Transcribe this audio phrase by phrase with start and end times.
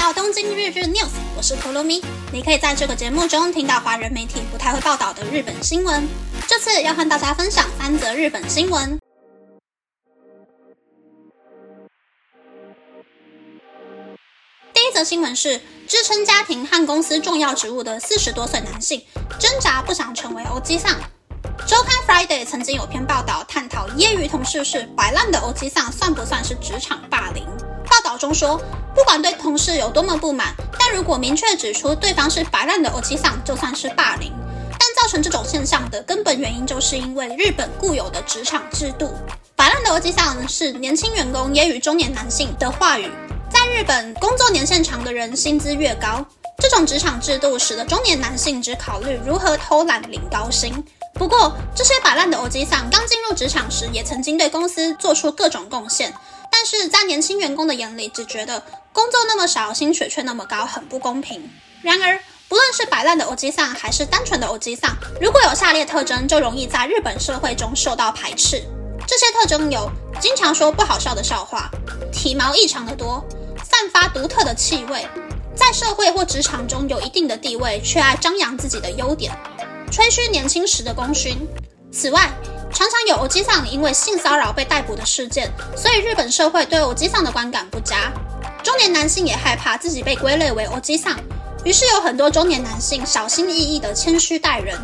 [0.00, 2.02] 到东京日日 News，我是可露咪。
[2.32, 6.08] 你可以在这个节目中听到华人媒体不太会报道的日本新闻。
[6.48, 8.98] 这次要和大家分享三则日本新闻。
[14.72, 19.04] 第一则新闻是支撑家庭和公司重要职务的四十多岁男性，
[19.38, 20.98] 挣扎不想成为欧基桑。
[21.66, 27.46] 周刊 Friday 曾经有篇报道探讨业余同事是摆烂的欧基桑算不算是职场霸凌？
[28.20, 28.60] 中说，
[28.94, 34.30] 不管对同事有多么不满，但如果明确指出对方是摆烂的欧基桑，就算是霸凌。
[34.72, 39.14] 但造成这种现象的根本原因，就是因为日本固有的职场制度。
[39.56, 43.10] 摆烂的欧基桑是年轻员工揶揄中年男性的话语。
[43.48, 46.22] 在日本，工作年限长的人薪资越高。
[46.58, 50.72] 这种职场制度使得中年男性只考虑如何偷懒领高薪。
[51.14, 56.14] 不过，这些摆烂的欧基桑刚进入职场时，也曾经对公司做出各种贡献。
[56.50, 61.50] 但是在年轻员工的眼里，只觉得工作那么少，薪水却那么高，很不公平。
[61.82, 62.18] 然而，
[62.48, 68.62] 不论是摆烂的欧基桑，还是单纯的欧基桑，如果有下列特征，就容易在日本社会中受到排斥。
[69.06, 69.90] 这些特征有：
[70.20, 71.70] 经常说不好笑的笑话，
[72.12, 73.24] 体毛异常的多。
[73.62, 75.06] 散发独特的气味，
[75.54, 79.32] 在社会或职场中有一定的地位，却爱张扬自己的优点，
[79.90, 81.36] 吹嘘年轻时的功勋。
[81.92, 82.30] 此外，
[82.72, 88.12] 常常有欧基桑因为性骚扰被逮捕的事件，所以日本社会对欧基桑的观感不佳。
[88.62, 91.18] 中年男性也害怕自己被归类为欧基桑，
[91.64, 94.78] 于是有很多中年男性小心翼翼地谦虚待人。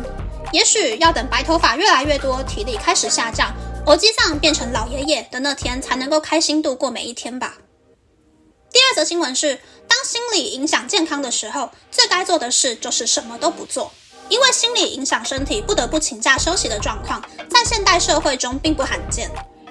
[0.51, 3.53] 也许要等白头发越来越多，体力开始下降，
[3.85, 7.55] 欧基桑变成老爷爷的那天，才能够开心度过每一天吧。
[8.71, 13.93] 第二则新闻是，当心理影响健康的时候，最该做的事就是什么都不做。
[14.29, 19.29] 因为心理影响身体，不得不请假休息的状况，在现代社会中并不罕见。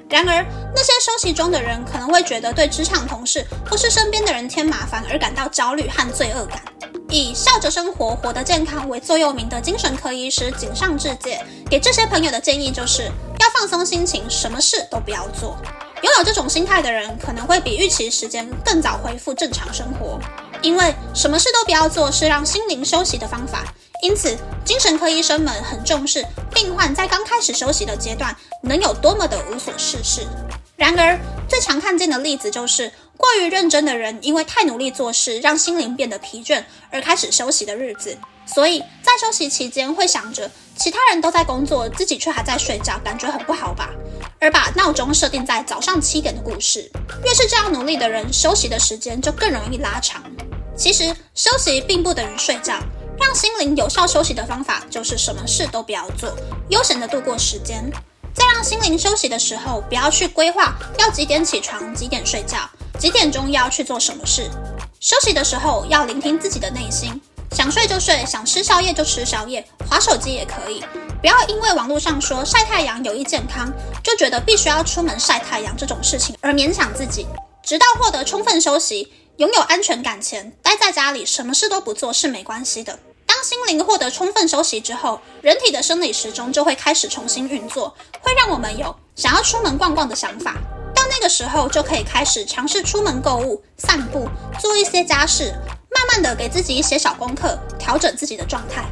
[0.08, 6.62] 然而，那些休息中的人可能会觉得对职场同事或是身边的人添麻烦而感到焦虑和罪恶感。
[7.08, 15.56] 以笑着生活、活得健康为座右铭的精神科医师井上智介，给这些朋友的建议就是要放松心情，什么事都不要做。
[16.02, 20.20] 拥有这种心态的人，可能会比预期时间更早恢复正常生活，
[20.62, 23.64] 因为什么事都不要做是让心灵休息的方法。
[24.02, 26.24] 因此，精神科医生们很重视
[26.54, 30.26] 病患在刚开始休息的阶段能有多么的无所事事。
[30.76, 31.18] 然而，
[31.48, 38.16] 最常看见的例子就是过于认真的人，因为太努力做事，让心灵变得疲倦，而开始休息的日子。
[38.44, 43.90] 所以在休息期间，会想着其他人都在工作，自己却还在睡觉，感觉很不好吧？
[44.38, 46.88] 而把闹钟设定在早上七点的故事，
[47.24, 50.22] 越是这样努力的人，休息的时间就更容易拉长。
[50.76, 52.78] 其实休息并不等于睡觉，
[53.18, 56.34] 让心灵有效休息的方法就是什么事都不要做，
[56.68, 57.90] 悠闲的度过时间。
[58.34, 62.58] 在让心灵休息的时候，不要去规划要几点起床、几点睡觉、
[62.98, 64.50] 几点钟要去做什么事。
[65.00, 67.20] 休息的时候要聆听自己的内心。
[67.52, 70.84] 想睡就睡，想吃宵夜就吃宵夜，划手机也可以。
[71.20, 73.72] 不要因为网络上说晒太阳有益健康，
[74.02, 77.26] 就觉得必须要出门晒太阳这种事情而勉强自己。
[77.62, 82.98] 直到获得充分休息、拥有安全感前，待在家里什么事都不做是没关系的。
[83.26, 90.54] 当心灵获得充分休息之后，人体的生理时钟就会开始重新运作，会让我们有想要出门逛逛的想法。
[90.94, 94.26] 到那个时候，就可以开始尝试出门购物、散步、
[94.58, 95.52] 做一些家事。
[95.90, 98.84] 慢慢的给自己一些小功课，调整自己的状态。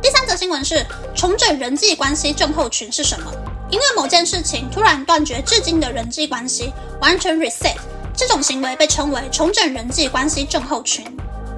[0.00, 0.84] 第三则新闻是
[1.16, 3.32] 重整人际关系症候群是什么？
[3.70, 7.76] 因为某件事情突然断绝至今的人际关系，完全 reset，
[8.16, 11.04] 这种行为被称为重整人际关系症候群。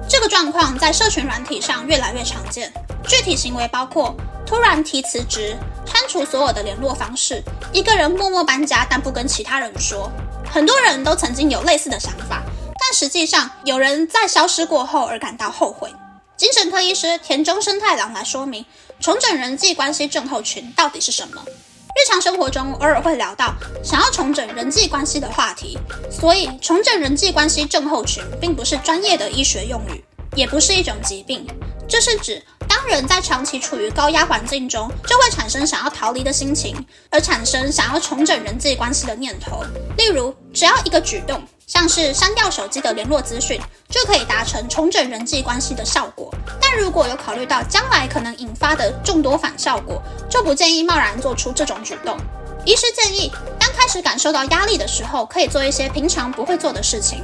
[0.07, 2.71] 这个状况在社群软体上越来越常见。
[3.07, 5.55] 具体行为包括突然提辞职、
[5.85, 10.11] 删除所有的联络方式、一个人默默搬家但不跟其他人说。
[10.49, 12.41] 很多人都曾经有类似的想法。
[12.79, 15.91] 但实际上，有人在消失过后而感到后悔。
[16.37, 18.65] 精神科医师田中生太郎来说明
[18.99, 21.43] 重整人际关系症候群到底是什么。
[21.95, 25.77] 日常生活中偶尔会聊到想要重整人际关系的话题，
[26.11, 30.03] 所以重整人际关系症候群并不是专业的医学用语，
[30.35, 31.47] 也不是一种疾病。
[31.87, 32.43] 这是指
[32.87, 36.75] 人在长期处于高压环境中，就会产生想要逃离的心情，
[37.09, 39.63] 而产生想要重整人际关系的念头。
[39.97, 41.41] 例如，只要一个举动。
[41.67, 43.59] 像是删掉手机的联络资讯，
[43.89, 46.31] 就可以达成重整人际关系的效果。
[46.61, 49.99] 但如果有考虑到将来可能引发的众多反效果，
[50.29, 52.15] 就不建议贸然做出这种举动。
[52.67, 57.23] 医师建议，当开始感受到压力的时候，可以做一些平常不会做的事情，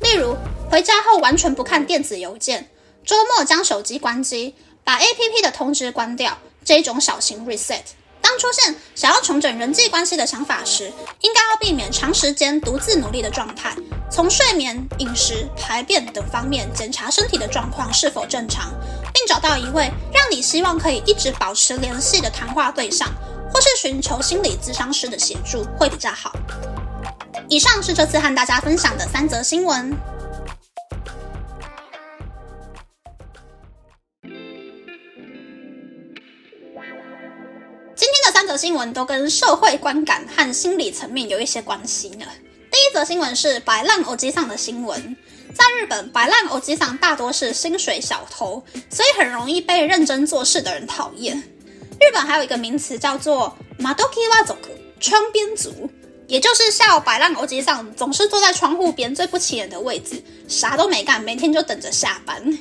[0.00, 0.34] 例如
[0.70, 2.70] 回家后完全不看电子邮件，
[3.04, 4.54] 周末将手机关机，
[4.84, 7.82] 把 APP 的通知关掉，这种小型 reset。
[8.20, 13.74] 当出现想要重整人际关系的想法时，应该要避免长时间独自努力的状态，
[14.10, 18.72] 从睡眠、饮食、排便等方面检查身体的状况是否正常，
[19.12, 23.08] 并找到一位让你希望可以一直保持联系的谈话对象，
[23.52, 26.32] 或是寻求心理咨商师的协助会比较好。
[27.48, 29.94] 以上是这次和大家分享的三则新闻。
[38.52, 42.26] 则新闻都跟社会观感和心理层面有一些关系呢。
[42.70, 45.16] 第一则新闻是白浪欧基上的新闻。
[45.54, 51.34] 在日本，白浪欧基上大多是薪水小偷，所以很容易被认真做事的人讨厌。
[51.98, 54.54] 日本还有一个名词叫做“马多基瓦族”
[55.00, 55.90] 窗边族，
[56.28, 62.58] 也就是像白浪欧基上总是坐在窗户边最不起眼的位置，啥都没干，每天就等着下班。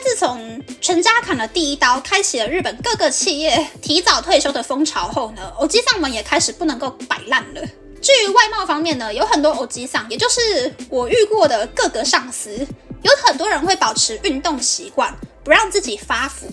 [0.00, 7.60] 自从全家砍了第一刀，开启了日本各个企业提早退休的风潮后呢，欧基上们也开始不能够摆烂了。
[8.02, 12.66] 至于外貌方面呢，有很多欧基上，也就是我遇过的各个上司，
[13.02, 15.14] 有很多人会保持运动习惯，
[15.44, 16.46] 不让自己发福。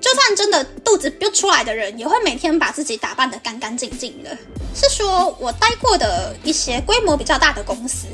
[0.00, 4.36] 就算真的肚子憋出来的人，也会每天把自己打扮得干干净净的。
[4.74, 8.06] 是说我待过的一些规模比较大的公司，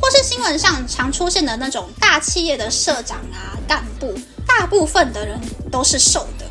[0.00, 4.14] 或是新闻上常出现的那种大企业的社长啊、干部，
[4.58, 5.40] 大部分的人
[5.70, 6.44] 都是瘦的。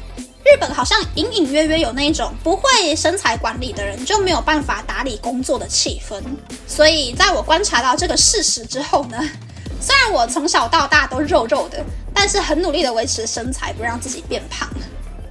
[0.44, 6.22] 日本好像隐隐约约有那种不会身材管理的人就没有办法打理工作的气氛。
[6.68, 9.18] 所以在我观察到这个事实之后呢，
[9.80, 11.84] 虽然我从小到大都肉肉的，
[12.14, 14.68] 但是很努力的维持身材，不让自己变胖。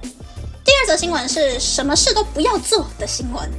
[0.01, 3.49] 第二则新闻是什么事都不要做的新闻。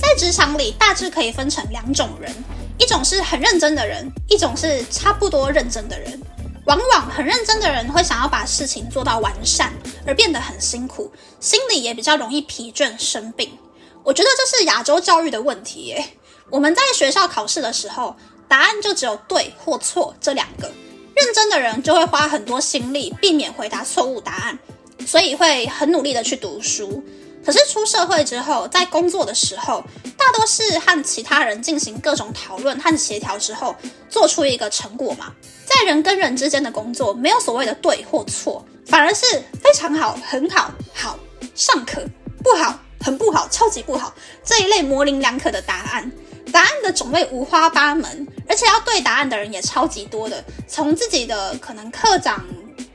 [0.00, 2.32] 在职场里，大致可以分成两种人，
[2.78, 6.20] 一种是很认真的人，一种是差不多认真的人。
[6.64, 9.72] 往往很认真的人会想要把事情做到完善，
[10.06, 13.58] 而变得很辛苦，心里也比较容易疲倦生病。
[14.04, 16.04] 我觉得这是亚洲教育的问题耶。
[16.50, 18.14] 我们在学校考试的时候，
[18.46, 20.70] 答案就只有对或错这两个。
[21.14, 24.58] 认真的人就会花很多心力避免回答错误答案，
[25.06, 27.02] 所以会很努力的去读书。
[27.44, 29.82] 可是出社会之后，在工作的时候，
[30.16, 33.74] 大多是和其他人进行各种讨论和协调之后，
[34.08, 35.32] 做出一个成果嘛。
[35.64, 39.24] 在人跟人之间的工作，没有所谓的对或错，反而是
[39.62, 41.18] 非常好、很好、好、
[41.54, 42.02] 尚可、
[42.44, 46.10] 不好、很不好、超级不好这一类模棱两可的答案。
[46.52, 52.44] 答案的种类五花八门，而且要对答案的人也超级多的，从自己的可能科长、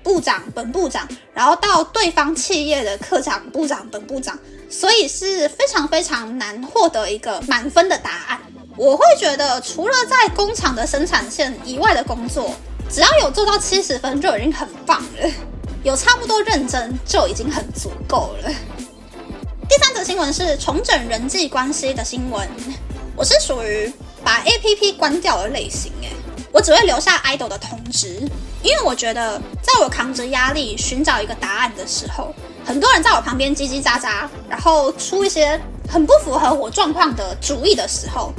[0.08, 4.40] 部长、本部长，然后到对方企业的科长、部长、本部长，
[4.70, 8.40] 所以是非常非常难获得一个满分的答案。
[8.78, 12.56] 我会觉得，除了在工厂的生产线以外的工作，
[12.90, 15.30] 只要有做到七十分就已经很棒了，
[15.84, 18.50] 有差不多认真就已经很足够了。
[19.68, 22.48] 第三则新闻是重整人际关系的新闻。
[23.14, 23.92] 我是属于
[24.24, 26.14] 把 A P P 关掉的类型，诶，
[26.54, 28.26] 我只会留下 idol 的通知，
[28.68, 32.36] 因为我觉得，在我扛着压力寻找一个答案的时候，
[32.66, 35.58] 很多人在我旁边叽叽喳喳，然后出一些
[35.90, 38.34] 很不符合我状况的主意的时候。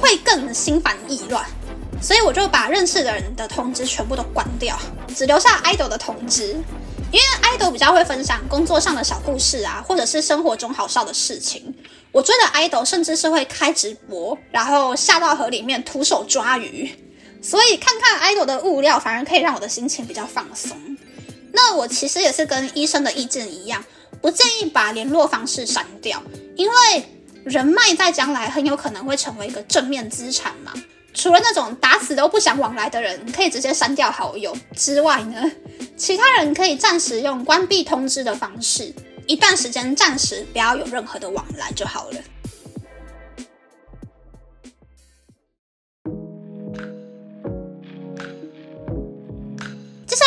[0.00, 1.44] 会更心烦意乱，
[2.00, 4.74] 所以我就把认识的人的通知全部都关掉，
[5.14, 6.54] 只留下 idol 的通知。
[7.12, 11.74] 因为 idol 比较会分享工作上的小故事啊，或者是生活中好笑的事情。
[12.12, 16.90] 我追的 idol 甚至是会开直播，然后下到河里面徒手抓鱼。
[17.42, 20.76] 所以看看 idol 的物料，反而可以让我的心情比较放松。
[21.52, 23.84] 那我其实也是跟医生的意见一样，
[24.20, 26.22] 不建议把联络方式删掉，
[26.56, 26.74] 因为。
[27.42, 30.74] 人脉在将来很有可能会成为一个正面资产嘛？
[31.14, 35.50] 除了那种打死都不想往来的人，可以直接删掉好友之外呢，
[35.96, 38.94] 其他人可以暂时用关闭通知的方式，
[39.26, 42.18] 一段时间暂时不要有任何的往来就好了。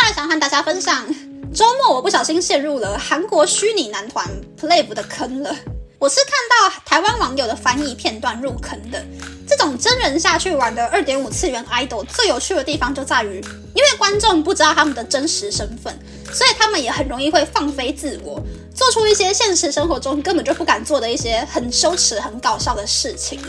[0.03, 1.07] 下来想和大家分享，
[1.55, 4.29] 周末我不小心陷入了韩国虚拟男团
[4.59, 5.55] Playve 的坑了。
[5.97, 9.01] 我是看到台湾网友的翻译片段入坑的。
[9.47, 13.39] 这种真人下去玩的二点五次元 idol 最有趣的地方就在于，
[13.73, 15.97] 因为观众不知道他们的真实身份，
[16.33, 18.43] 所以他们也很容易会放飞自我，
[18.75, 23.39] 做出一些现实生活中根本就不敢做的一些很羞耻、很搞笑的事情。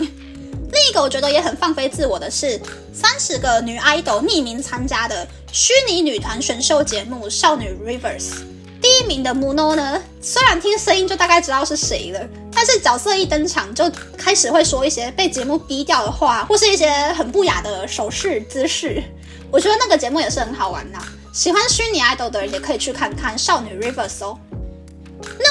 [0.75, 2.61] 另一个我觉得也很放飞自我的是，
[2.93, 8.23] 三十个女 idol 匿名参加的虚拟女团选秀节目《少女 Rivers》。
[8.83, 13.89] 第一名的 Muno 呢，虽然听声音就大概知道是谁了，但是角色一登场就
[14.19, 19.01] 开始会说一些被节目逼掉的话，或是一些很不雅的手势姿势。
[19.53, 20.99] 我觉得那个节目也是很好玩呐，
[21.33, 24.37] 喜欢虚拟 idol 的人也可以去看看少女 Rivers 哦。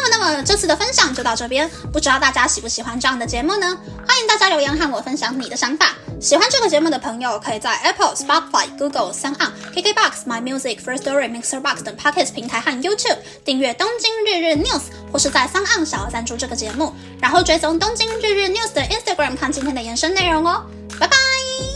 [0.09, 3.77] 那么，这次的分享就到这边，不知道大家喜不喜欢这样的节目呢？
[4.07, 5.89] 欢迎大家留言和我分享你的想法。
[6.19, 14.79] 喜欢这个节目的朋友，可以在 Apple、Spotify、Google、s o n KKBox、My Music、First Story、Mixer Box 等 Podcast 平台和 YouTube 订阅《东京日日 News》，
[15.11, 20.65] 或是在 s o n 小额赞助这个节目，然后追踪《东京日日 News》的 Instagram 看今天的延伸内容哦。
[20.99, 21.72] 拜拜。